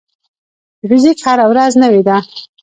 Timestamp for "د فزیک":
0.79-1.17